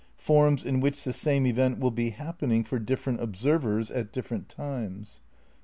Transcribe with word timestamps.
Forms 0.17 0.65
in 0.65 0.79
which 0.79 1.03
the 1.03 1.13
same 1.13 1.45
event 1.45 1.77
will 1.77 1.91
be 1.91 2.09
happening 2.09 2.63
for 2.63 2.79
different 2.79 3.21
observers 3.21 3.91
at 3.91 4.11
different 4.11 4.49
times. 4.49 5.21